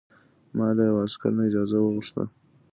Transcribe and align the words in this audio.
ما 0.57 0.67
له 0.77 0.83
یوه 0.89 1.01
عسکر 1.07 1.31
نه 1.37 1.43
اجازه 1.49 1.77
وغوښته. 1.79 2.23